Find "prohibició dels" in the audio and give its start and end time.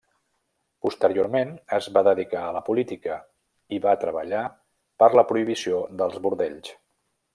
5.33-6.19